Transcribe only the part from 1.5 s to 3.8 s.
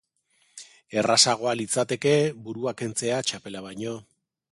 litzateke burua kentzea txapela